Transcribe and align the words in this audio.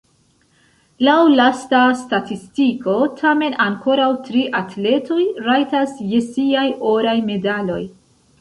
Laŭ 1.07 1.17
lasta 1.39 1.81
statistiko, 1.99 2.95
tamen 3.19 3.57
ankoraŭ 3.67 4.09
tri 4.31 4.47
atletoj 4.63 5.21
rajtas 5.51 5.95
je 6.15 6.27
siaj 6.31 6.69
oraj 6.95 7.19
medaloj. 7.31 7.81